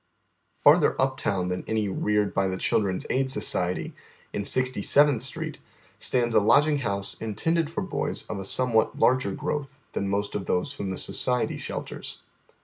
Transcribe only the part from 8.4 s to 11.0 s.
somewhat larger growth than most of those whom the